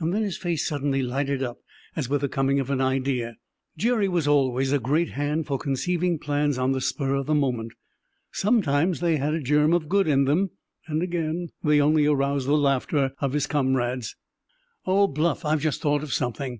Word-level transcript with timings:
Then 0.00 0.12
his 0.22 0.36
face 0.36 0.64
suddenly 0.64 1.02
lighted 1.02 1.42
up, 1.42 1.58
as 1.96 2.08
with 2.08 2.20
the 2.20 2.28
coming 2.28 2.60
of 2.60 2.70
an 2.70 2.80
idea. 2.80 3.34
Jerry 3.76 4.08
was 4.08 4.28
always 4.28 4.70
a 4.70 4.78
great 4.78 5.08
hand 5.08 5.48
for 5.48 5.58
conceiving 5.58 6.20
plans 6.20 6.56
on 6.56 6.70
the 6.70 6.80
spur 6.80 7.16
of 7.16 7.26
the 7.26 7.34
moment. 7.34 7.72
Sometimes 8.30 9.00
they 9.00 9.16
had 9.16 9.34
a 9.34 9.40
germ 9.42 9.72
of 9.72 9.88
good 9.88 10.06
in 10.06 10.24
them, 10.24 10.50
and 10.86 11.02
again 11.02 11.48
they 11.64 11.80
only 11.80 12.06
aroused 12.06 12.46
the 12.46 12.56
laughter 12.56 13.10
of 13.18 13.32
his 13.32 13.48
comrades. 13.48 14.14
"Oh, 14.86 15.08
Bluff, 15.08 15.44
I've 15.44 15.62
just 15.62 15.82
thought 15.82 16.04
of 16.04 16.12
something!" 16.12 16.56